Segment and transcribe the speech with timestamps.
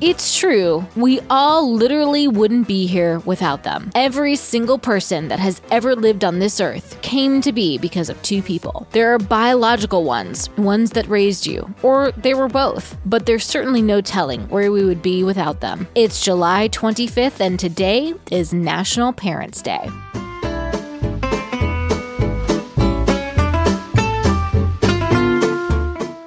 [0.00, 3.90] It's true, we all literally wouldn't be here without them.
[3.96, 8.22] Every single person that has ever lived on this earth came to be because of
[8.22, 8.86] two people.
[8.92, 13.82] There are biological ones, ones that raised you, or they were both, but there's certainly
[13.82, 15.88] no telling where we would be without them.
[15.96, 19.90] It's July 25th, and today is National Parents' Day.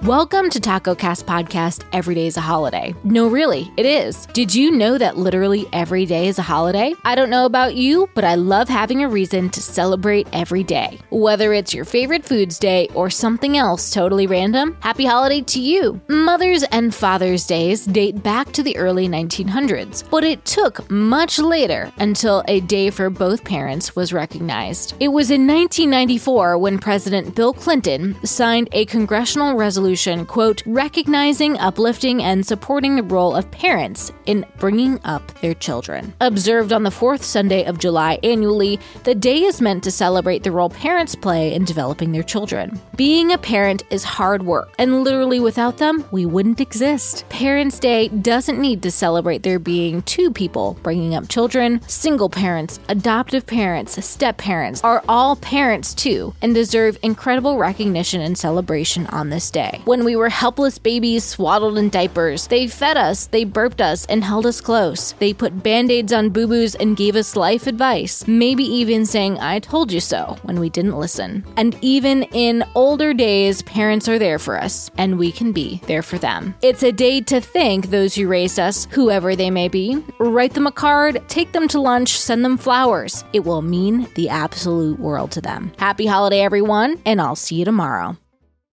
[0.05, 2.95] Welcome to Taco Cast Podcast Every Day is a Holiday.
[3.03, 4.25] No, really, it is.
[4.25, 6.95] Did you know that literally every day is a holiday?
[7.03, 10.97] I don't know about you, but I love having a reason to celebrate every day.
[11.11, 16.01] Whether it's your favorite foods day or something else totally random, happy holiday to you.
[16.07, 21.91] Mother's and Father's Days date back to the early 1900s, but it took much later
[21.99, 24.95] until a day for both parents was recognized.
[24.99, 29.90] It was in 1994 when President Bill Clinton signed a congressional resolution
[30.25, 36.13] quote, recognizing, uplifting, and supporting the role of parents in bringing up their children.
[36.21, 40.51] Observed on the fourth Sunday of July annually, the day is meant to celebrate the
[40.51, 42.79] role parents play in developing their children.
[42.95, 47.27] Being a parent is hard work, and literally without them, we wouldn't exist.
[47.29, 51.81] Parents' Day doesn't need to celebrate there being two people bringing up children.
[51.87, 58.37] Single parents, adoptive parents, step parents are all parents too, and deserve incredible recognition and
[58.37, 59.80] celebration on this day.
[59.85, 64.23] When we were helpless babies swaddled in diapers, they fed us, they burped us, and
[64.23, 65.13] held us close.
[65.13, 69.39] They put band aids on boo boos and gave us life advice, maybe even saying,
[69.39, 71.43] I told you so, when we didn't listen.
[71.57, 76.03] And even in older days, parents are there for us, and we can be there
[76.03, 76.53] for them.
[76.61, 80.03] It's a day to thank those who raised us, whoever they may be.
[80.19, 83.23] Write them a card, take them to lunch, send them flowers.
[83.33, 85.71] It will mean the absolute world to them.
[85.79, 88.15] Happy holiday, everyone, and I'll see you tomorrow.